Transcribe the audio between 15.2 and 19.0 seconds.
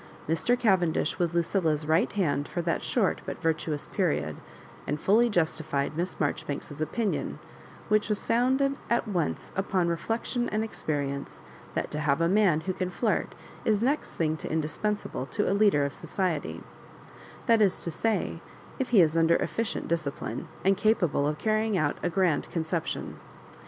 to a leader of society; that is to say, if